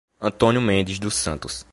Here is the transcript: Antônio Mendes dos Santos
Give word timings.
Antônio 0.19 0.59
Mendes 0.59 0.97
dos 0.97 1.13
Santos 1.13 1.63